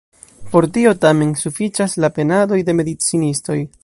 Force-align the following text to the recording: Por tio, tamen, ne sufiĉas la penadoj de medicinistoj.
Por 0.53 0.65
tio, 0.77 0.93
tamen, 1.03 1.29
ne 1.35 1.41
sufiĉas 1.41 1.95
la 2.05 2.11
penadoj 2.17 2.61
de 2.71 2.79
medicinistoj. 2.81 3.59